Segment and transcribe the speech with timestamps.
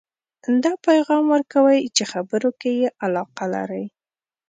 [0.63, 3.85] دا پیغام ورکوئ چې خبرو کې یې علاقه لرئ